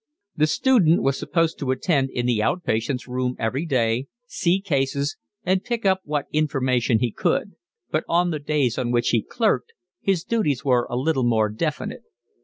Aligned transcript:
The 0.35 0.47
student 0.47 1.03
was 1.03 1.15
supposed 1.19 1.59
to 1.59 1.69
attend 1.69 2.09
in 2.09 2.25
the 2.25 2.41
out 2.41 2.63
patients' 2.63 3.07
room 3.07 3.35
every 3.37 3.67
day, 3.67 4.07
see 4.25 4.59
cases, 4.59 5.15
and 5.43 5.63
pick 5.63 5.85
up 5.85 6.01
what 6.05 6.25
information 6.33 6.97
he 6.97 7.11
could; 7.11 7.51
but 7.91 8.03
on 8.09 8.31
the 8.31 8.39
days 8.39 8.79
on 8.79 8.89
which 8.89 9.09
he 9.09 9.21
clerked 9.21 9.73
his 9.99 10.23
duties 10.23 10.65
were 10.65 10.87
a 10.89 10.97
little 10.97 11.23
more 11.27 11.49
definite. 11.49 12.01